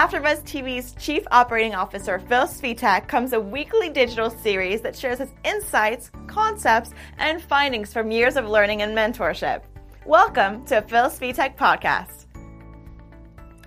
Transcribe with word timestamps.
AfterBuzz 0.00 0.44
TV's 0.44 0.94
Chief 0.94 1.22
Operating 1.30 1.74
Officer 1.74 2.18
Phil 2.20 2.46
Svitek 2.46 3.06
comes 3.06 3.34
a 3.34 3.38
weekly 3.38 3.90
digital 3.90 4.30
series 4.30 4.80
that 4.80 4.96
shares 4.96 5.18
his 5.18 5.34
insights, 5.44 6.10
concepts, 6.26 6.94
and 7.18 7.42
findings 7.42 7.92
from 7.92 8.10
years 8.10 8.36
of 8.36 8.48
learning 8.48 8.80
and 8.80 8.96
mentorship. 8.96 9.60
Welcome 10.06 10.64
to 10.64 10.80
Phil 10.80 11.10
Svitek 11.10 11.54
Podcast. 11.54 12.24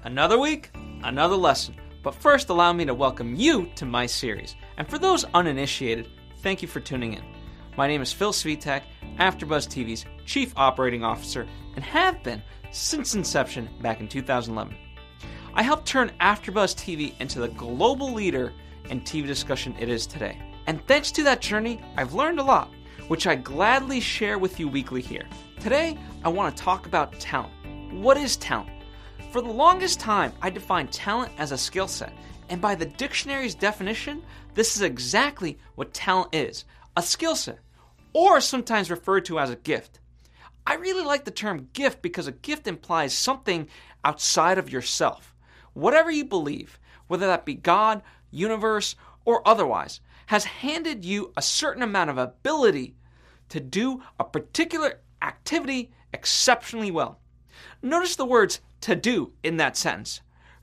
Another 0.06 0.40
week, 0.40 0.72
another 1.04 1.36
lesson. 1.36 1.76
But 2.02 2.16
first, 2.16 2.50
allow 2.50 2.74
me 2.74 2.86
to 2.86 2.96
welcome 2.96 3.36
you 3.36 3.70
to 3.76 3.86
my 3.86 4.08
series. 4.08 4.56
And 4.78 4.90
for 4.90 4.98
those 4.98 5.26
uninitiated, 5.36 6.08
thank 6.40 6.64
you 6.64 6.68
for 6.68 6.80
tuning 6.80 7.14
in. 7.14 7.24
My 7.78 7.88
name 7.88 8.02
is 8.02 8.12
Phil 8.12 8.34
Svitek, 8.34 8.82
AfterBuzz 9.20 9.68
TV's 9.68 10.04
Chief 10.26 10.52
Operating 10.58 11.04
Officer, 11.04 11.46
and 11.76 11.86
have 11.86 12.24
been 12.24 12.42
since 12.72 13.14
inception 13.14 13.70
back 13.84 14.00
in 14.00 14.08
2011. 14.08 14.76
I 15.56 15.62
helped 15.62 15.86
turn 15.86 16.12
AfterBuzz 16.20 16.74
TV 16.76 17.14
into 17.22 17.40
the 17.40 17.48
global 17.50 18.12
leader 18.12 18.52
in 18.90 19.02
TV 19.02 19.28
discussion 19.28 19.76
it 19.80 19.88
is 19.88 20.08
today. 20.08 20.42
And 20.66 20.84
thanks 20.88 21.12
to 21.12 21.24
that 21.26 21.42
journey, 21.42 21.80
I've 21.96 22.16
learned 22.16 22.40
a 22.40 22.44
lot, 22.44 22.72
which 23.08 23.28
I 23.28 23.36
gladly 23.36 24.00
share 24.00 24.40
with 24.40 24.60
you 24.60 24.68
weekly 24.68 25.00
here. 25.00 25.28
Today, 25.60 25.96
I 26.24 26.30
want 26.30 26.58
to 26.58 26.64
talk 26.64 26.88
about 26.88 27.20
talent. 27.20 27.54
What 27.92 28.18
is 28.18 28.36
talent? 28.38 28.72
For 29.32 29.42
the 29.42 29.52
longest 29.52 30.00
time, 30.00 30.34
I 30.42 30.50
defined 30.50 30.92
talent 30.92 31.32
as 31.38 31.52
a 31.52 31.58
skill 31.58 31.88
set, 31.88 32.14
and 32.50 32.60
by 32.60 32.74
the 32.74 32.88
dictionary's 32.88 33.54
definition, 33.54 34.24
this 34.56 34.76
is 34.76 34.82
exactly 34.82 35.60
what 35.76 35.94
talent 35.94 36.34
is 36.34 36.66
a 36.98 37.04
skill 37.04 37.36
set, 37.36 37.60
or 38.14 38.42
sometimes 38.42 38.90
referred 38.90 39.26
to 39.26 39.38
as 39.38 39.52
a 39.52 39.56
gift. 39.58 40.00
I 40.66 40.76
really 40.76 41.04
like 41.04 41.26
the 41.26 41.32
term 41.32 41.70
gift 41.74 42.02
because 42.02 42.26
a 42.26 42.32
gift 42.32 42.68
implies 42.68 43.14
something 43.14 43.68
outside 44.04 44.58
of 44.58 44.72
yourself. 44.72 45.33
Whatever 45.74 46.12
you 46.12 46.26
believe, 46.26 46.80
whether 47.08 47.28
that 47.28 47.46
be 47.46 47.56
God, 47.56 48.02
universe, 48.32 48.96
or 49.26 49.48
otherwise, 49.48 50.02
has 50.28 50.46
handed 50.46 51.04
you 51.04 51.32
a 51.36 51.42
certain 51.42 51.84
amount 51.84 52.10
of 52.10 52.18
ability 52.18 52.96
to 53.50 53.60
do 53.60 54.02
a 54.20 54.24
particular 54.24 55.02
activity 55.22 55.92
exceptionally 56.14 56.92
well. 56.92 57.20
Notice 57.82 58.16
the 58.16 58.26
words 58.26 58.62
to 58.82 58.96
do 58.96 59.34
in 59.44 59.58
that 59.58 59.78
sentence. 59.78 60.22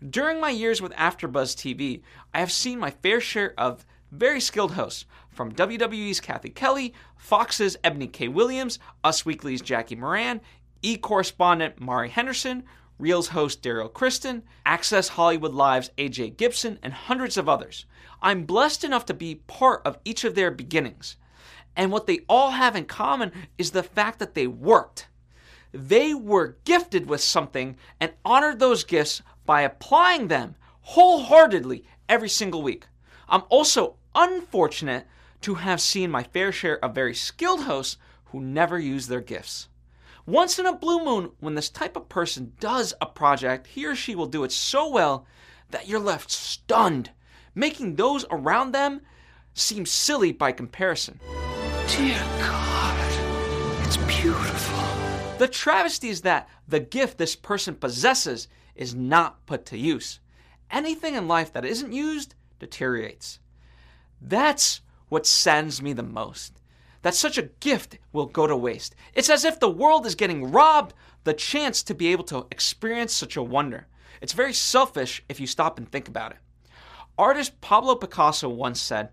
During 0.09 0.41
my 0.41 0.51
years 0.51 0.81
with 0.81 0.93
AfterBuzz 0.93 1.55
TV, 1.55 2.03
I 2.33 2.41
have 2.41 2.53
seen 2.53 2.79
my 2.79 2.91
fair 2.91 3.21
share 3.21 3.55
of 3.59 3.85
very 4.11 4.41
skilled 4.41 4.73
hosts, 4.73 5.05
from 5.31 5.53
WWE's 5.53 6.21
Cathy 6.21 6.51
Kelley, 6.51 6.93
Fox's 7.17 7.77
Eboni 7.85 8.13
K. 8.13 8.27
Williams, 8.29 8.79
Us 9.05 9.25
Weekly's 9.25 9.61
Jackie 9.63 9.95
Moran, 9.95 10.41
E 10.83 10.97
correspondent 10.97 11.81
Mari 11.81 12.09
Henderson, 12.09 12.65
Reelz 13.01 13.29
host 13.29 13.63
Daryl 13.63 13.93
Kristen, 13.93 14.43
Access 14.67 15.09
Hollywood 15.09 15.55
Live's 15.55 15.91
AJ 15.97 16.37
Gibson, 16.37 16.79
and 16.83 16.93
hundreds 16.93 17.37
of 17.37 17.49
others. 17.49 17.87
I'm 18.21 18.45
blessed 18.45 18.85
enough 18.85 19.07
to 19.07 19.15
be 19.15 19.37
part 19.47 19.83
of 19.85 19.99
each 20.05 20.25
of 20.25 20.35
their 20.35 20.51
beginnings. 20.51 21.17
And 21.75 21.91
what 21.91 22.07
they 22.07 22.21
all 22.29 22.51
have 22.51 22.77
in 22.77 22.85
common 22.85 23.33
is 23.57 23.71
the 23.71 23.83
fact 23.83 24.19
that 24.19 24.35
they 24.35 24.47
worked 24.47 25.07
they 25.73 26.13
were 26.15 26.57
gifted 26.65 27.07
with 27.07 27.21
something 27.21 27.77
and 28.01 28.13
honored 28.25 28.59
those 28.59 28.85
gifts 28.85 29.23
by 29.47 29.63
applying 29.63 30.29
them 30.29 30.57
wholeheartedly 30.83 31.85
every 32.09 32.29
single 32.29 32.63
week. 32.63 32.87
I'm 33.29 33.45
also 33.49 33.97
unfortunate 34.15 35.07
to 35.43 35.55
have 35.55 35.81
seen 35.81 36.11
my 36.11 36.25
fair 36.25 36.51
share 36.53 36.85
of 36.85 36.95
very 36.95 37.15
skilled 37.15 37.63
hosts 37.63 37.97
who 38.27 38.41
never 38.41 38.79
use 38.79 39.07
their 39.07 39.21
gifts. 39.21 39.69
Once 40.31 40.61
in 40.61 40.67
a 40.67 40.73
blue 40.73 41.05
moon, 41.05 41.33
when 41.41 41.57
this 41.57 41.69
type 41.69 41.97
of 41.97 42.09
person 42.09 42.53
does 42.61 42.95
a 43.01 43.07
project, 43.07 43.67
he 43.67 43.85
or 43.85 43.97
she 43.97 44.15
will 44.15 44.27
do 44.27 44.45
it 44.45 44.53
so 44.53 44.89
well 44.89 45.27
that 45.71 45.89
you're 45.89 45.99
left 45.99 46.31
stunned, 46.31 47.11
making 47.53 47.97
those 47.97 48.25
around 48.31 48.71
them 48.71 49.01
seem 49.55 49.85
silly 49.85 50.31
by 50.31 50.53
comparison. 50.53 51.19
Dear 51.89 52.23
God, 52.39 53.85
it's 53.85 53.97
beautiful. 53.97 54.79
The 55.39 55.49
travesty 55.49 56.11
is 56.11 56.21
that 56.21 56.49
the 56.69 56.79
gift 56.79 57.19
this 57.19 57.35
person 57.35 57.75
possesses 57.75 58.47
is 58.77 58.95
not 58.95 59.45
put 59.47 59.67
to 59.67 59.77
use. 59.77 60.21
Anything 60.71 61.17
in 61.17 61.27
life 61.27 61.53
that 61.55 61.65
isn't 61.65 61.93
used 61.93 62.37
deteriorates. 62.61 63.41
That's 64.21 64.81
what 65.09 65.27
saddens 65.27 65.83
me 65.83 65.93
the 65.93 66.05
most. 66.05 66.60
That 67.03 67.15
such 67.15 67.39
a 67.39 67.51
gift 67.61 67.99
will 68.13 68.27
go 68.27 68.47
to 68.47 68.57
waste. 68.57 68.95
It's 69.15 69.31
as 69.31 69.45
if 69.45 69.59
the 69.59 69.71
world 69.71 70.07
is 70.07 70.15
getting 70.15 70.51
robbed 70.51 70.95
the 71.25 71.33
chance 71.33 71.83
to 71.85 71.95
be 71.95 72.09
able 72.09 72.25
to 72.25 72.47
experience 72.51 73.13
such 73.13 73.37
a 73.37 73.43
wonder. 73.43 73.87
It's 74.21 74.33
very 74.33 74.53
selfish 74.53 75.23
if 75.29 75.41
you 75.41 75.47
stop 75.47 75.79
and 75.79 75.91
think 75.91 76.09
about 76.09 76.33
it. 76.33 76.39
Artist 77.17 77.61
Pablo 77.61 77.95
Picasso 77.95 78.49
once 78.49 78.81
said, 78.81 79.11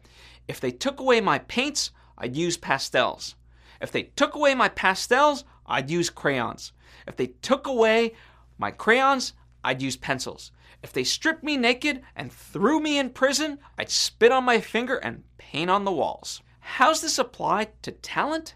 If 0.48 0.60
they 0.60 0.72
took 0.72 1.00
away 1.00 1.22
my 1.22 1.40
paints, 1.40 1.92
I'd 2.18 2.36
use 2.36 2.58
pastels. 2.58 3.36
If 3.82 3.92
they 3.92 4.04
took 4.04 4.36
away 4.36 4.56
my 4.56 4.70
pastels, 4.70 5.46
I'd 5.66 5.90
use 5.90 6.10
crayons. 6.10 6.74
If 7.06 7.16
they 7.16 7.28
took 7.28 7.68
away 7.68 8.16
my 8.58 8.72
crayons, 8.72 9.34
I'd 9.64 9.82
use 9.82 9.98
pencils. 9.98 10.52
If 10.84 10.94
they 10.94 11.04
stripped 11.04 11.44
me 11.44 11.58
naked 11.58 12.02
and 12.16 12.32
threw 12.32 12.80
me 12.80 12.98
in 12.98 13.10
prison, 13.10 13.60
I'd 13.78 13.90
spit 13.90 14.32
on 14.32 14.44
my 14.44 14.60
finger 14.60 14.98
and 14.98 15.24
paint 15.38 15.70
on 15.70 15.86
the 15.86 15.92
walls. 15.92 16.42
How's 16.72 17.02
this 17.02 17.18
apply 17.18 17.70
to 17.82 17.92
talent? 17.92 18.54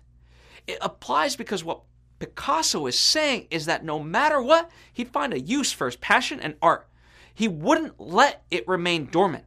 It 0.68 0.78
applies 0.82 1.36
because 1.38 1.64
what 1.64 1.82
Picasso 2.20 2.86
is 2.86 3.00
saying 3.00 3.48
is 3.50 3.66
that 3.66 3.86
no 3.86 4.00
matter 4.00 4.40
what, 4.40 4.70
he'd 4.94 5.14
find 5.14 5.34
a 5.34 5.40
use 5.40 5.72
for 5.72 5.86
his 5.86 5.96
passion 5.96 6.40
and 6.40 6.56
art. 6.62 6.88
He 7.34 7.48
wouldn't 7.48 8.00
let 8.00 8.44
it 8.52 8.68
remain 8.68 9.10
dormant. 9.10 9.46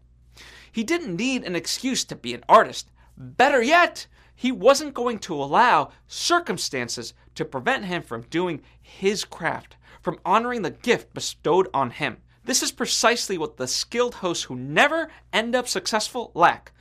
He 0.72 0.82
didn't 0.82 1.14
need 1.14 1.44
an 1.44 1.54
excuse 1.54 2.04
to 2.04 2.16
be 2.16 2.34
an 2.34 2.42
artist. 2.48 2.90
Better 3.16 3.62
yet, 3.62 4.06
he 4.34 4.50
wasn't 4.50 4.94
going 4.94 5.18
to 5.20 5.34
allow 5.34 5.92
circumstances 6.08 7.12
to 7.36 7.44
prevent 7.44 7.84
him 7.84 8.02
from 8.02 8.22
doing 8.22 8.62
his 8.80 9.24
craft, 9.24 9.76
from 10.02 10.18
honoring 10.24 10.62
the 10.62 10.70
gift 10.70 11.14
bestowed 11.14 11.68
on 11.72 11.90
him. 11.90 12.16
This 12.44 12.62
is 12.62 12.72
precisely 12.72 13.38
what 13.38 13.58
the 13.58 13.68
skilled 13.68 14.16
hosts 14.16 14.44
who 14.44 14.56
never 14.56 15.10
end 15.32 15.54
up 15.54 15.68
successful 15.68 16.32
lack. 16.34 16.72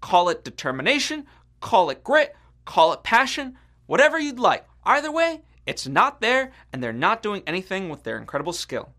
Call 0.00 0.28
it 0.28 0.44
determination, 0.44 1.26
call 1.60 1.90
it 1.90 2.04
grit, 2.04 2.34
call 2.64 2.92
it 2.92 3.02
passion, 3.02 3.56
whatever 3.86 4.18
you'd 4.18 4.38
like. 4.38 4.64
Either 4.84 5.10
way, 5.10 5.42
it's 5.66 5.86
not 5.86 6.20
there 6.20 6.52
and 6.72 6.82
they're 6.82 6.92
not 6.92 7.22
doing 7.22 7.42
anything 7.46 7.88
with 7.88 8.04
their 8.04 8.18
incredible 8.18 8.52
skill. 8.52 8.90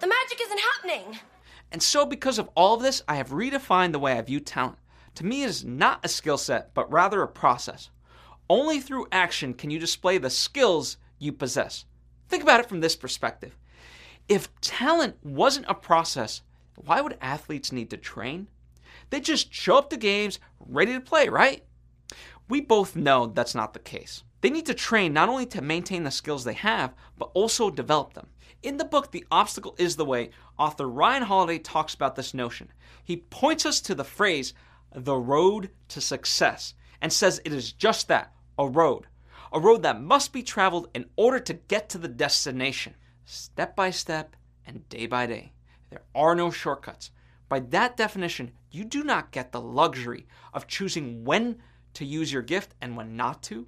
The 0.00 0.06
magic 0.06 0.40
isn't 0.40 0.60
happening. 0.60 1.18
And 1.72 1.82
so, 1.82 2.06
because 2.06 2.38
of 2.38 2.48
all 2.54 2.74
of 2.74 2.82
this, 2.82 3.02
I 3.06 3.16
have 3.16 3.30
redefined 3.30 3.92
the 3.92 3.98
way 3.98 4.18
I 4.18 4.22
view 4.22 4.40
talent. 4.40 4.78
To 5.16 5.26
me, 5.26 5.42
it 5.42 5.48
is 5.50 5.64
not 5.64 6.04
a 6.04 6.08
skill 6.08 6.38
set, 6.38 6.72
but 6.74 6.90
rather 6.90 7.22
a 7.22 7.28
process. 7.28 7.90
Only 8.48 8.80
through 8.80 9.08
action 9.12 9.54
can 9.54 9.70
you 9.70 9.78
display 9.78 10.18
the 10.18 10.30
skills 10.30 10.96
you 11.18 11.32
possess. 11.32 11.84
Think 12.28 12.42
about 12.42 12.60
it 12.60 12.68
from 12.68 12.80
this 12.80 12.96
perspective. 12.96 13.56
If 14.28 14.48
talent 14.60 15.16
wasn't 15.22 15.66
a 15.68 15.74
process, 15.74 16.42
why 16.76 17.00
would 17.00 17.18
athletes 17.20 17.72
need 17.72 17.90
to 17.90 17.96
train? 17.96 18.48
They 19.10 19.20
just 19.20 19.52
show 19.52 19.76
up 19.76 19.90
to 19.90 19.96
games 19.96 20.38
ready 20.58 20.92
to 20.94 21.00
play, 21.00 21.28
right? 21.28 21.64
We 22.48 22.60
both 22.60 22.96
know 22.96 23.26
that's 23.26 23.54
not 23.54 23.74
the 23.74 23.78
case. 23.78 24.24
They 24.40 24.50
need 24.50 24.66
to 24.66 24.74
train 24.74 25.12
not 25.12 25.28
only 25.28 25.46
to 25.46 25.60
maintain 25.60 26.04
the 26.04 26.10
skills 26.10 26.44
they 26.44 26.54
have, 26.54 26.94
but 27.18 27.30
also 27.34 27.70
develop 27.70 28.14
them. 28.14 28.28
In 28.62 28.76
the 28.76 28.84
book, 28.84 29.10
The 29.10 29.26
Obstacle 29.30 29.74
is 29.78 29.96
the 29.96 30.04
Way, 30.04 30.30
author 30.58 30.88
Ryan 30.88 31.22
Holiday 31.22 31.58
talks 31.58 31.94
about 31.94 32.16
this 32.16 32.34
notion. 32.34 32.72
He 33.04 33.16
points 33.16 33.64
us 33.64 33.80
to 33.82 33.94
the 33.94 34.04
phrase, 34.04 34.54
the 34.94 35.16
road 35.16 35.70
to 35.88 36.00
success 36.00 36.74
and 37.00 37.12
says 37.12 37.40
it 37.44 37.52
is 37.52 37.72
just 37.72 38.08
that 38.08 38.32
a 38.58 38.68
road. 38.68 39.06
A 39.52 39.60
road 39.60 39.82
that 39.82 40.00
must 40.00 40.32
be 40.32 40.42
traveled 40.42 40.88
in 40.94 41.06
order 41.16 41.40
to 41.40 41.54
get 41.54 41.88
to 41.90 41.98
the 41.98 42.08
destination, 42.08 42.94
step 43.24 43.74
by 43.74 43.90
step 43.90 44.36
and 44.66 44.88
day 44.88 45.06
by 45.06 45.26
day. 45.26 45.52
There 45.88 46.02
are 46.14 46.34
no 46.34 46.50
shortcuts. 46.50 47.10
By 47.50 47.58
that 47.58 47.96
definition, 47.96 48.52
you 48.70 48.84
do 48.84 49.02
not 49.02 49.32
get 49.32 49.50
the 49.50 49.60
luxury 49.60 50.24
of 50.54 50.68
choosing 50.68 51.24
when 51.24 51.58
to 51.94 52.04
use 52.04 52.32
your 52.32 52.42
gift 52.42 52.76
and 52.80 52.96
when 52.96 53.16
not 53.16 53.42
to. 53.44 53.66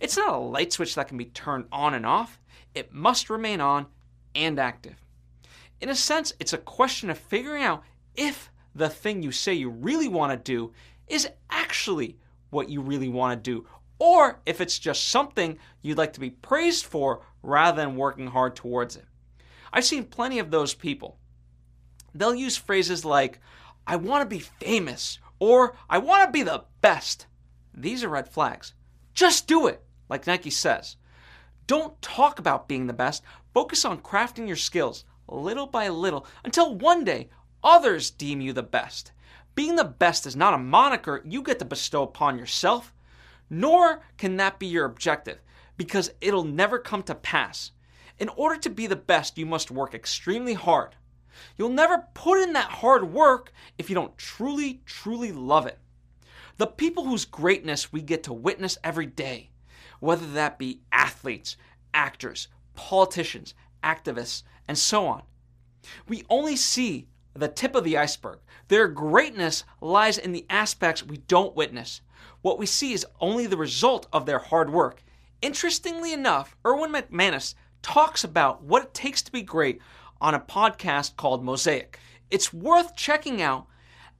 It's 0.00 0.18
not 0.18 0.34
a 0.34 0.36
light 0.36 0.74
switch 0.74 0.94
that 0.94 1.08
can 1.08 1.16
be 1.16 1.24
turned 1.24 1.64
on 1.72 1.94
and 1.94 2.04
off, 2.04 2.38
it 2.74 2.92
must 2.92 3.30
remain 3.30 3.62
on 3.62 3.86
and 4.34 4.60
active. 4.60 4.96
In 5.80 5.88
a 5.88 5.94
sense, 5.94 6.34
it's 6.38 6.52
a 6.52 6.58
question 6.58 7.08
of 7.08 7.16
figuring 7.16 7.62
out 7.62 7.82
if 8.14 8.52
the 8.74 8.90
thing 8.90 9.22
you 9.22 9.32
say 9.32 9.54
you 9.54 9.70
really 9.70 10.08
want 10.08 10.32
to 10.32 10.52
do 10.52 10.74
is 11.08 11.26
actually 11.48 12.18
what 12.50 12.68
you 12.68 12.82
really 12.82 13.08
want 13.08 13.42
to 13.42 13.50
do, 13.50 13.66
or 13.98 14.40
if 14.44 14.60
it's 14.60 14.78
just 14.78 15.08
something 15.08 15.58
you'd 15.80 15.96
like 15.96 16.12
to 16.12 16.20
be 16.20 16.30
praised 16.30 16.84
for 16.84 17.22
rather 17.42 17.80
than 17.80 17.96
working 17.96 18.26
hard 18.26 18.54
towards 18.54 18.94
it. 18.94 19.06
I've 19.72 19.86
seen 19.86 20.04
plenty 20.04 20.38
of 20.38 20.50
those 20.50 20.74
people. 20.74 21.18
They'll 22.18 22.34
use 22.34 22.56
phrases 22.56 23.04
like, 23.04 23.40
I 23.86 23.96
want 23.96 24.22
to 24.22 24.36
be 24.36 24.40
famous, 24.40 25.18
or 25.38 25.76
I 25.88 25.98
want 25.98 26.26
to 26.26 26.32
be 26.32 26.42
the 26.42 26.64
best. 26.80 27.26
These 27.74 28.02
are 28.02 28.08
red 28.08 28.28
flags. 28.28 28.72
Just 29.14 29.46
do 29.46 29.66
it, 29.66 29.82
like 30.08 30.26
Nike 30.26 30.50
says. 30.50 30.96
Don't 31.66 32.00
talk 32.00 32.38
about 32.38 32.68
being 32.68 32.86
the 32.86 32.92
best, 32.92 33.22
focus 33.52 33.84
on 33.84 34.00
crafting 34.00 34.46
your 34.46 34.56
skills, 34.56 35.04
little 35.28 35.66
by 35.66 35.88
little, 35.88 36.26
until 36.44 36.74
one 36.74 37.04
day 37.04 37.28
others 37.62 38.10
deem 38.10 38.40
you 38.40 38.52
the 38.52 38.62
best. 38.62 39.12
Being 39.54 39.76
the 39.76 39.84
best 39.84 40.26
is 40.26 40.36
not 40.36 40.54
a 40.54 40.58
moniker 40.58 41.22
you 41.24 41.42
get 41.42 41.58
to 41.58 41.64
bestow 41.64 42.02
upon 42.02 42.38
yourself, 42.38 42.92
nor 43.50 44.02
can 44.16 44.36
that 44.36 44.58
be 44.58 44.66
your 44.66 44.84
objective, 44.84 45.38
because 45.76 46.12
it'll 46.20 46.44
never 46.44 46.78
come 46.78 47.02
to 47.04 47.14
pass. 47.14 47.72
In 48.18 48.28
order 48.30 48.58
to 48.60 48.70
be 48.70 48.86
the 48.86 48.96
best, 48.96 49.36
you 49.36 49.46
must 49.46 49.70
work 49.70 49.94
extremely 49.94 50.54
hard. 50.54 50.94
You'll 51.56 51.68
never 51.70 52.06
put 52.14 52.42
in 52.42 52.52
that 52.52 52.70
hard 52.70 53.12
work 53.12 53.52
if 53.78 53.88
you 53.88 53.94
don't 53.94 54.16
truly, 54.18 54.82
truly 54.86 55.32
love 55.32 55.66
it. 55.66 55.78
The 56.58 56.66
people 56.66 57.04
whose 57.04 57.24
greatness 57.24 57.92
we 57.92 58.00
get 58.00 58.22
to 58.24 58.32
witness 58.32 58.78
every 58.82 59.06
day, 59.06 59.50
whether 60.00 60.26
that 60.32 60.58
be 60.58 60.80
athletes, 60.90 61.56
actors, 61.92 62.48
politicians, 62.74 63.54
activists, 63.82 64.42
and 64.66 64.78
so 64.78 65.06
on, 65.06 65.22
we 66.08 66.24
only 66.28 66.56
see 66.56 67.08
the 67.34 67.48
tip 67.48 67.74
of 67.74 67.84
the 67.84 67.98
iceberg. 67.98 68.38
Their 68.68 68.88
greatness 68.88 69.64
lies 69.80 70.18
in 70.18 70.32
the 70.32 70.46
aspects 70.48 71.02
we 71.02 71.18
don't 71.18 71.54
witness. 71.54 72.00
What 72.42 72.58
we 72.58 72.66
see 72.66 72.92
is 72.92 73.06
only 73.20 73.46
the 73.46 73.56
result 73.56 74.06
of 74.12 74.26
their 74.26 74.38
hard 74.38 74.70
work. 74.70 75.04
Interestingly 75.42 76.12
enough, 76.12 76.56
Erwin 76.66 76.92
McManus 76.92 77.54
talks 77.82 78.24
about 78.24 78.62
what 78.62 78.82
it 78.82 78.94
takes 78.94 79.22
to 79.22 79.32
be 79.32 79.42
great 79.42 79.80
on 80.20 80.34
a 80.34 80.40
podcast 80.40 81.16
called 81.16 81.44
Mosaic. 81.44 81.98
It's 82.30 82.52
worth 82.52 82.96
checking 82.96 83.40
out 83.40 83.66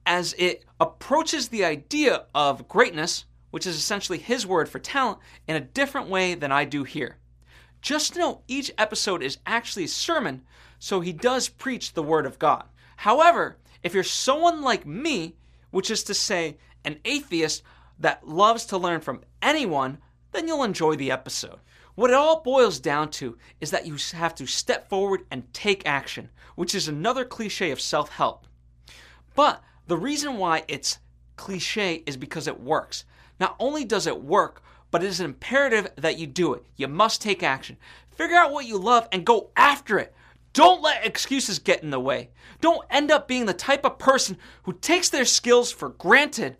as 0.04 0.34
it 0.38 0.64
approaches 0.78 1.48
the 1.48 1.64
idea 1.64 2.26
of 2.34 2.69
greatness, 2.69 3.25
which 3.50 3.66
is 3.66 3.76
essentially 3.76 4.19
his 4.19 4.46
word 4.46 4.69
for 4.69 4.78
talent, 4.78 5.19
in 5.48 5.56
a 5.56 5.60
different 5.60 6.08
way 6.08 6.34
than 6.34 6.52
I 6.52 6.64
do 6.64 6.84
here. 6.84 7.19
Just 7.81 8.16
know 8.16 8.43
each 8.48 8.72
episode 8.78 9.22
is 9.22 9.38
actually 9.46 9.84
a 9.84 9.88
sermon, 9.88 10.43
so 10.78 11.00
he 11.00 11.12
does 11.12 11.48
preach 11.48 11.93
the 11.93 12.02
word 12.02 12.26
of 12.26 12.38
God. 12.38 12.64
However, 12.96 13.58
if 13.82 13.94
you're 13.94 14.04
someone 14.04 14.62
like 14.62 14.87
me, 14.87 15.37
which 15.70 15.90
is 15.90 16.02
to 16.04 16.14
say, 16.14 16.58
an 16.84 16.99
atheist 17.04 17.62
that 17.99 18.26
loves 18.26 18.66
to 18.66 18.78
learn 18.78 19.00
from 19.00 19.22
anyone, 19.42 19.99
then 20.32 20.46
you'll 20.46 20.62
enjoy 20.62 20.94
the 20.96 21.10
episode. 21.10 21.58
What 21.96 22.10
it 22.10 22.16
all 22.16 22.43
boils 22.43 22.78
down 22.78 23.10
to 23.12 23.38
is 23.60 23.70
that 23.70 23.87
you 23.87 23.96
have 24.12 24.34
to 24.37 24.46
step 24.46 24.88
forward 24.88 25.22
and 25.31 25.52
take 25.54 25.87
action, 25.87 26.28
which 26.54 26.75
is 26.75 26.88
another 26.88 27.25
cliche 27.25 27.70
of 27.70 27.81
self 27.81 28.10
help. 28.10 28.46
But 29.34 29.62
the 29.87 29.96
reason 29.96 30.37
why 30.37 30.64
it's 30.69 30.98
cliche 31.37 32.02
is 32.06 32.16
because 32.19 32.46
it 32.46 32.60
works. 32.60 33.04
Not 33.40 33.56
only 33.58 33.84
does 33.84 34.06
it 34.06 34.22
work, 34.22 34.62
but 34.90 35.02
it 35.02 35.06
is 35.06 35.20
imperative 35.20 35.88
that 35.96 36.19
you 36.19 36.26
do 36.26 36.52
it. 36.52 36.64
You 36.76 36.87
must 36.87 37.22
take 37.22 37.43
action. 37.43 37.78
Figure 38.10 38.37
out 38.37 38.52
what 38.52 38.66
you 38.66 38.78
love 38.78 39.08
and 39.10 39.25
go 39.25 39.50
after 39.56 39.99
it. 39.99 40.14
Don't 40.52 40.82
let 40.82 41.04
excuses 41.04 41.58
get 41.58 41.82
in 41.82 41.90
the 41.90 42.00
way. 42.00 42.31
Don't 42.60 42.87
end 42.90 43.10
up 43.10 43.26
being 43.26 43.46
the 43.46 43.54
type 43.54 43.84
of 43.84 43.99
person 43.99 44.37
who 44.64 44.72
takes 44.75 45.08
their 45.08 45.25
skills 45.25 45.72
for 45.72 45.90
granted 45.90 46.58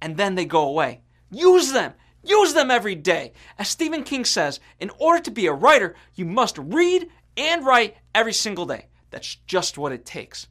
and 0.00 0.16
then 0.16 0.34
they 0.34 0.44
go 0.46 0.66
away. 0.66 1.02
Use 1.30 1.72
them. 1.72 1.92
Use 2.22 2.52
them 2.52 2.70
every 2.70 2.94
day. 2.94 3.32
As 3.58 3.68
Stephen 3.68 4.02
King 4.02 4.24
says, 4.24 4.60
in 4.78 4.90
order 4.98 5.22
to 5.22 5.30
be 5.30 5.46
a 5.46 5.52
writer, 5.52 5.94
you 6.14 6.24
must 6.24 6.58
read 6.58 7.08
and 7.36 7.64
write 7.64 7.96
every 8.14 8.32
single 8.32 8.66
day. 8.66 8.86
That's 9.10 9.36
just 9.46 9.78
what 9.78 9.92
it 9.92 10.04
takes. 10.04 10.46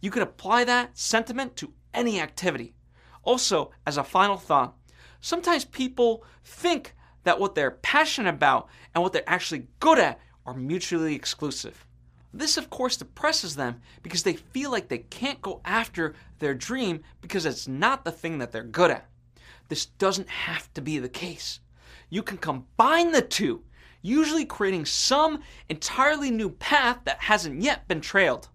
You 0.00 0.10
can 0.10 0.22
apply 0.22 0.64
that 0.64 0.96
sentiment 0.96 1.56
to 1.56 1.72
any 1.92 2.20
activity. 2.20 2.74
Also, 3.22 3.70
as 3.86 3.98
a 3.98 4.04
final 4.04 4.38
thought, 4.38 4.74
sometimes 5.20 5.64
people 5.66 6.24
think 6.42 6.94
that 7.24 7.38
what 7.38 7.54
they're 7.54 7.70
passionate 7.70 8.30
about 8.30 8.68
and 8.94 9.02
what 9.02 9.12
they're 9.12 9.28
actually 9.28 9.66
good 9.78 9.98
at 9.98 10.18
are 10.46 10.54
mutually 10.54 11.14
exclusive. 11.14 11.84
This, 12.32 12.56
of 12.56 12.70
course, 12.70 12.96
depresses 12.96 13.56
them 13.56 13.80
because 14.02 14.22
they 14.22 14.34
feel 14.34 14.70
like 14.70 14.88
they 14.88 14.98
can't 14.98 15.42
go 15.42 15.60
after 15.64 16.14
their 16.38 16.54
dream 16.54 17.02
because 17.20 17.44
it's 17.44 17.68
not 17.68 18.04
the 18.04 18.12
thing 18.12 18.38
that 18.38 18.52
they're 18.52 18.62
good 18.62 18.90
at. 18.90 19.09
This 19.70 19.86
doesn't 19.86 20.28
have 20.28 20.72
to 20.74 20.82
be 20.82 20.98
the 20.98 21.08
case. 21.08 21.60
You 22.10 22.24
can 22.24 22.38
combine 22.38 23.12
the 23.12 23.22
two, 23.22 23.62
usually 24.02 24.44
creating 24.44 24.84
some 24.84 25.42
entirely 25.68 26.28
new 26.32 26.50
path 26.50 26.98
that 27.04 27.20
hasn't 27.20 27.62
yet 27.62 27.86
been 27.86 28.00
trailed. 28.00 28.48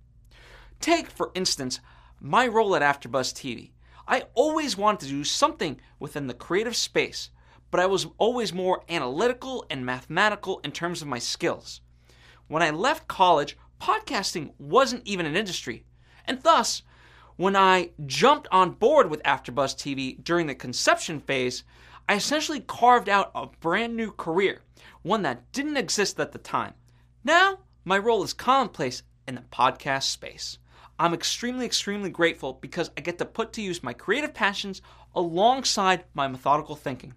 Take, 0.81 1.09
for 1.09 1.31
instance, 1.33 1.79
my 2.19 2.45
role 2.45 2.75
at 2.75 2.81
AfterBuzz 2.81 3.33
TV. 3.33 3.71
I 4.05 4.25
always 4.33 4.75
wanted 4.75 5.05
to 5.05 5.13
do 5.13 5.23
something 5.23 5.79
within 5.99 6.27
the 6.27 6.33
creative 6.33 6.75
space, 6.75 7.29
but 7.71 7.79
I 7.79 7.85
was 7.85 8.07
always 8.17 8.51
more 8.51 8.83
analytical 8.89 9.65
and 9.69 9.85
mathematical 9.85 10.59
in 10.65 10.73
terms 10.73 11.01
of 11.01 11.07
my 11.07 11.19
skills. 11.19 11.79
When 12.49 12.61
I 12.61 12.71
left 12.71 13.07
college, 13.07 13.57
podcasting 13.81 14.51
wasn't 14.59 15.07
even 15.07 15.25
an 15.25 15.37
industry, 15.37 15.85
and 16.25 16.43
thus, 16.43 16.83
when 17.37 17.55
I 17.55 17.91
jumped 18.05 18.47
on 18.51 18.71
board 18.71 19.09
with 19.09 19.23
AfterBuzz 19.23 19.75
TV 19.75 20.23
during 20.23 20.47
the 20.47 20.55
conception 20.55 21.19
phase, 21.19 21.63
I 22.07 22.15
essentially 22.15 22.61
carved 22.61 23.09
out 23.09 23.31
a 23.35 23.47
brand 23.47 23.95
new 23.95 24.11
career, 24.11 24.61
one 25.01 25.23
that 25.23 25.51
didn't 25.51 25.77
exist 25.77 26.19
at 26.19 26.31
the 26.31 26.37
time. 26.37 26.73
Now, 27.23 27.59
my 27.83 27.97
role 27.97 28.23
is 28.23 28.33
commonplace 28.33 29.03
in 29.27 29.35
the 29.35 29.41
podcast 29.41 30.03
space. 30.03 30.59
I'm 30.97 31.13
extremely, 31.13 31.65
extremely 31.65 32.09
grateful 32.09 32.53
because 32.53 32.89
I 32.97 33.01
get 33.01 33.17
to 33.17 33.25
put 33.25 33.51
to 33.53 33.61
use 33.61 33.83
my 33.83 33.91
creative 33.91 34.33
passions 34.33 34.81
alongside 35.13 36.05
my 36.13 36.27
methodical 36.27 36.75
thinking. 36.75 37.13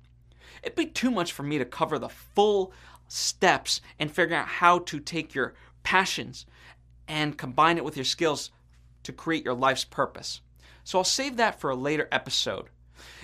It'd 0.62 0.74
be 0.74 0.86
too 0.86 1.10
much 1.12 1.32
for 1.32 1.44
me 1.44 1.58
to 1.58 1.64
cover 1.64 1.98
the 1.98 2.08
full 2.08 2.72
steps 3.06 3.80
and 4.00 4.10
figure 4.10 4.36
out 4.36 4.48
how 4.48 4.80
to 4.80 4.98
take 4.98 5.34
your 5.34 5.54
passions 5.84 6.44
and 7.06 7.38
combine 7.38 7.76
it 7.76 7.84
with 7.84 7.96
your 7.96 8.04
skills 8.04 8.50
to 9.08 9.12
create 9.14 9.42
your 9.42 9.54
life's 9.54 9.84
purpose. 9.84 10.42
So 10.84 10.98
I'll 10.98 11.04
save 11.04 11.38
that 11.38 11.58
for 11.58 11.70
a 11.70 11.74
later 11.74 12.08
episode. 12.12 12.66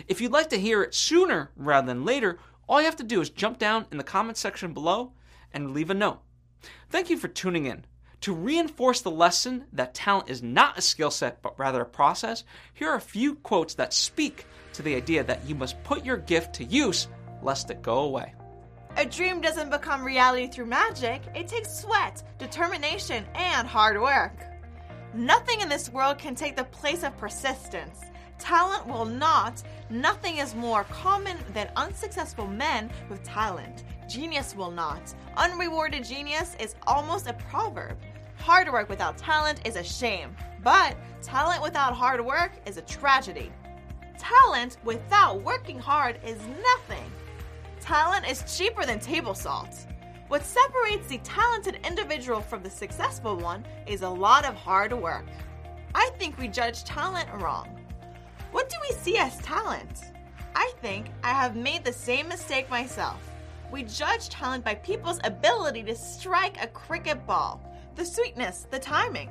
If 0.09 0.23
you'd 0.23 0.33
like 0.33 0.49
to 0.49 0.59
hear 0.59 0.83
it 0.83 0.95
sooner 0.95 1.51
rather 1.57 1.87
than 1.87 2.07
later, 2.07 2.39
all 2.67 2.81
you 2.81 2.87
have 2.87 2.97
to 2.97 3.05
do 3.05 3.21
is 3.21 3.29
jump 3.29 3.59
down 3.59 3.85
in 3.93 3.99
the 3.99 4.03
comment 4.03 4.39
section 4.39 4.73
below 4.73 5.13
and 5.53 5.75
leave 5.75 5.91
a 5.91 5.95
note. 5.95 6.21
Thank 6.89 7.11
you 7.11 7.19
for 7.19 7.29
tuning 7.29 7.67
in. 7.67 7.85
To 8.23 8.33
reinforce 8.33 9.03
the 9.03 9.11
lesson 9.11 9.67
that 9.75 9.93
talent 9.93 10.31
is 10.31 10.43
not 10.43 10.79
a 10.79 10.81
skill 10.81 11.11
set 11.11 11.43
but 11.43 11.59
rather 11.59 11.83
a 11.83 11.87
process, 11.87 12.45
here 12.73 12.89
are 12.89 12.97
a 12.97 13.01
few 13.01 13.35
quotes 13.35 13.75
that 13.75 13.93
speak 13.93 14.47
to 14.73 14.81
the 14.81 14.95
idea 14.95 15.23
that 15.23 15.47
you 15.47 15.55
must 15.55 15.83
put 15.85 16.03
your 16.03 16.17
gift 16.17 16.55
to 16.55 16.65
use 16.65 17.09
lest 17.43 17.71
it 17.71 17.83
go 17.83 17.99
away. 17.99 18.33
A 18.97 19.05
dream 19.05 19.43
doesn't 19.43 19.71
become 19.71 20.03
reality 20.03 20.47
through 20.47 20.67
magic, 20.67 21.21
it 21.35 21.49
takes 21.49 21.81
sweat, 21.81 22.23
determination, 22.39 23.27
and 23.35 23.69
hard 23.69 24.01
work. 24.01 24.54
Nothing 25.15 25.61
in 25.61 25.69
this 25.69 25.91
world 25.91 26.19
can 26.19 26.35
take 26.35 26.57
the 26.57 26.65
place 26.65 27.05
of 27.05 27.17
persistence. 27.17 28.01
Talent 28.41 28.85
will 28.89 29.05
not. 29.05 29.63
Nothing 29.89 30.39
is 30.39 30.57
more 30.57 30.83
common 30.85 31.37
than 31.53 31.71
unsuccessful 31.77 32.49
men 32.49 32.91
with 33.09 33.23
talent. 33.23 33.85
Genius 34.09 34.57
will 34.57 34.73
not. 34.73 35.15
Unrewarded 35.37 36.05
genius 36.05 36.57
is 36.59 36.75
almost 36.89 37.29
a 37.29 37.35
proverb. 37.35 37.97
Hard 38.39 38.73
work 38.73 38.89
without 38.89 39.17
talent 39.17 39.61
is 39.65 39.77
a 39.77 39.85
shame, 39.85 40.35
but 40.65 40.97
talent 41.23 41.63
without 41.63 41.95
hard 41.95 42.25
work 42.25 42.51
is 42.67 42.77
a 42.77 42.83
tragedy. 42.83 43.53
Talent 44.19 44.79
without 44.85 45.43
working 45.43 45.79
hard 45.79 46.19
is 46.27 46.39
nothing. 46.41 47.11
Talent 47.81 48.29
is 48.29 48.59
cheaper 48.59 48.85
than 48.85 48.99
table 48.99 49.35
salt. 49.35 49.87
What 50.35 50.45
separates 50.45 51.07
the 51.07 51.19
talented 51.19 51.79
individual 51.87 52.41
from 52.41 52.65
the 52.65 52.69
successful 52.69 53.37
one 53.37 53.65
is 53.87 54.03
a 54.03 54.09
lot 54.09 54.45
of 54.45 54.57
hard 54.57 54.93
work. 54.93 55.27
I 55.95 56.11
think 56.19 56.37
we 56.37 56.49
judge 56.49 56.83
talent 56.83 57.29
wrong. 57.35 57.69
What 58.51 58.69
do 58.69 58.75
we 58.83 58.97
see 58.97 59.17
as 59.17 59.39
talent? 59.39 60.11
I 60.57 60.73
think 60.83 61.07
I 61.23 61.31
have 61.31 61.55
made 61.55 61.85
the 61.85 61.93
same 61.93 62.27
mistake 62.27 62.69
myself. 62.69 63.21
We 63.71 63.85
judge 63.85 64.29
talent 64.29 64.65
by 64.65 64.75
people's 64.75 65.21
ability 65.23 65.85
to 65.85 65.95
strike 65.95 66.61
a 66.61 66.67
cricket 66.67 67.25
ball, 67.29 67.63
the 67.95 68.05
sweetness, 68.05 68.67
the 68.73 68.81
timing. 68.81 69.31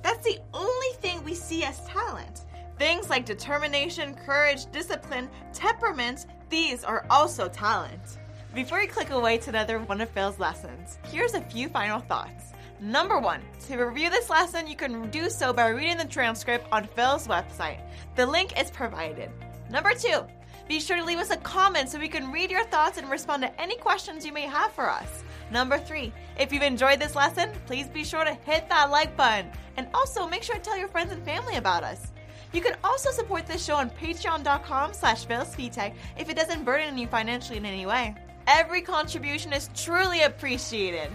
That's 0.00 0.24
the 0.24 0.40
only 0.54 0.96
thing 1.02 1.22
we 1.22 1.34
see 1.34 1.62
as 1.62 1.84
talent. 1.84 2.46
Things 2.78 3.10
like 3.10 3.26
determination, 3.26 4.14
courage, 4.14 4.64
discipline, 4.72 5.28
temperament, 5.52 6.24
these 6.48 6.84
are 6.84 7.04
also 7.10 7.50
talent. 7.50 8.16
Before 8.58 8.82
you 8.82 8.88
click 8.88 9.10
away 9.10 9.38
to 9.38 9.50
another 9.50 9.78
one 9.78 10.00
of 10.00 10.10
Phil's 10.10 10.40
lessons, 10.40 10.98
here's 11.12 11.34
a 11.34 11.40
few 11.40 11.68
final 11.68 12.00
thoughts. 12.00 12.52
Number 12.80 13.20
one, 13.20 13.40
to 13.68 13.76
review 13.76 14.10
this 14.10 14.28
lesson, 14.28 14.66
you 14.66 14.74
can 14.74 15.08
do 15.10 15.30
so 15.30 15.52
by 15.52 15.68
reading 15.68 15.96
the 15.96 16.04
transcript 16.04 16.66
on 16.72 16.88
Phil's 16.88 17.28
website. 17.28 17.78
The 18.16 18.26
link 18.26 18.60
is 18.60 18.72
provided. 18.72 19.30
Number 19.70 19.92
two, 19.94 20.24
be 20.66 20.80
sure 20.80 20.96
to 20.96 21.04
leave 21.04 21.20
us 21.20 21.30
a 21.30 21.36
comment 21.36 21.88
so 21.88 22.00
we 22.00 22.08
can 22.08 22.32
read 22.32 22.50
your 22.50 22.64
thoughts 22.64 22.98
and 22.98 23.08
respond 23.08 23.44
to 23.44 23.60
any 23.60 23.76
questions 23.76 24.26
you 24.26 24.32
may 24.32 24.48
have 24.48 24.72
for 24.72 24.90
us. 24.90 25.22
Number 25.52 25.78
three, 25.78 26.12
if 26.36 26.52
you've 26.52 26.62
enjoyed 26.62 26.98
this 26.98 27.14
lesson, 27.14 27.50
please 27.64 27.86
be 27.86 28.02
sure 28.02 28.24
to 28.24 28.34
hit 28.34 28.68
that 28.68 28.90
like 28.90 29.16
button 29.16 29.52
and 29.76 29.86
also 29.94 30.26
make 30.26 30.42
sure 30.42 30.56
to 30.56 30.60
tell 30.60 30.76
your 30.76 30.88
friends 30.88 31.12
and 31.12 31.24
family 31.24 31.58
about 31.58 31.84
us. 31.84 32.08
You 32.52 32.60
can 32.60 32.74
also 32.82 33.12
support 33.12 33.46
this 33.46 33.64
show 33.64 33.76
on 33.76 33.90
patreon.com 33.90 34.94
slash 34.94 35.26
if 35.28 36.28
it 36.28 36.36
doesn't 36.36 36.64
burden 36.64 36.98
you 36.98 37.06
financially 37.06 37.58
in 37.58 37.64
any 37.64 37.86
way. 37.86 38.16
Every 38.48 38.80
contribution 38.80 39.52
is 39.52 39.68
truly 39.74 40.22
appreciated. 40.22 41.10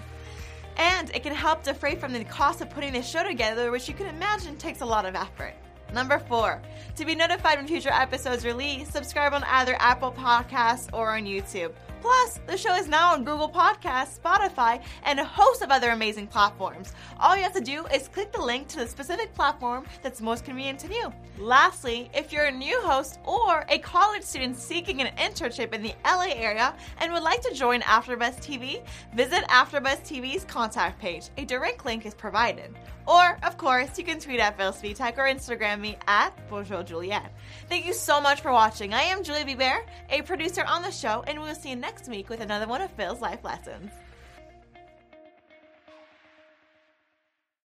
And 0.78 1.10
it 1.16 1.24
can 1.24 1.34
help 1.34 1.64
defray 1.64 1.96
from 1.96 2.14
the 2.14 2.24
cost 2.26 2.62
of 2.62 2.70
putting 2.70 2.94
this 2.94 3.10
show 3.10 3.24
together, 3.24 3.72
which 3.72 3.88
you 3.88 3.96
can 3.96 4.06
imagine 4.06 4.56
takes 4.56 4.82
a 4.82 4.86
lot 4.86 5.06
of 5.06 5.16
effort. 5.16 5.56
Number 5.92 6.20
four, 6.20 6.62
to 6.96 7.06
be 7.06 7.16
notified 7.16 7.58
when 7.58 7.68
future 7.68 7.90
episodes 7.92 8.46
release, 8.46 8.88
subscribe 8.88 9.34
on 9.34 9.44
either 9.46 9.76
Apple 9.80 10.12
Podcasts 10.12 10.90
or 10.94 11.16
on 11.16 11.26
YouTube. 11.26 11.72
Plus, 12.04 12.42
the 12.48 12.58
show 12.58 12.76
is 12.76 12.90
now 12.90 13.14
on 13.14 13.24
Google 13.24 13.48
Podcasts, 13.48 14.20
Spotify, 14.20 14.84
and 15.06 15.22
a 15.22 15.24
host 15.24 15.62
of 15.62 15.72
other 15.72 15.92
amazing 15.92 16.28
platforms. 16.28 16.92
All 17.18 17.38
you 17.38 17.44
have 17.44 17.54
to 17.54 17.62
do 17.62 17.86
is 17.94 18.10
click 18.10 18.34
the 18.34 18.42
link 18.42 18.68
to 18.68 18.80
the 18.80 18.88
specific 18.90 19.34
platform 19.34 19.86
that's 20.02 20.20
most 20.20 20.44
convenient 20.44 20.80
to 20.80 20.94
you. 20.94 21.14
Lastly, 21.40 22.12
if 22.14 22.34
you're 22.34 22.48
a 22.48 22.52
new 22.52 22.78
host 22.82 23.20
or 23.24 23.64
a 23.70 23.78
college 23.80 24.24
student 24.24 24.58
seeking 24.58 25.00
an 25.00 25.16
internship 25.16 25.74
in 25.74 25.82
the 25.82 25.96
LA 26.04 26.34
area 26.36 26.76
and 26.98 27.14
would 27.14 27.24
like 27.24 27.42
to 27.44 27.54
join 27.54 27.80
AfterBuzz 27.84 28.36
TV, 28.42 28.86
visit 29.16 29.46
AfterBuzz 29.46 30.02
TV's 30.02 30.44
contact 30.44 31.00
page. 31.00 31.30
A 31.38 31.46
direct 31.46 31.86
link 31.86 32.06
is 32.06 32.14
provided. 32.14 32.76
Or, 33.06 33.38
of 33.44 33.58
course, 33.58 33.98
you 33.98 34.06
can 34.06 34.20
tweet 34.20 34.40
at 34.40 34.58
Phil 34.58 34.70
or 34.70 35.28
Instagram 35.28 35.82
me 35.82 35.98
at 36.08 36.32
Bonjour. 36.50 36.84
Thank 37.68 37.86
you 37.86 37.94
so 37.94 38.22
much 38.22 38.42
for 38.42 38.52
watching. 38.52 38.94
I 38.94 39.02
am 39.02 39.24
Julie 39.24 39.44
Bibert, 39.44 39.84
a 40.10 40.22
producer 40.22 40.64
on 40.66 40.84
the 40.84 40.92
show, 40.92 41.24
and 41.28 41.42
we'll 41.42 41.56
see 41.56 41.72
you 41.72 41.76
next 41.76 41.93
week 42.10 42.30
with 42.30 42.42
another 42.42 42.68
one 42.68 42.82
of 42.82 42.92
Phil's 42.92 43.22
life 43.22 43.44
lessons. 43.44 43.92